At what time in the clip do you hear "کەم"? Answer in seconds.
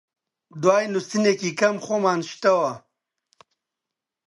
1.59-1.75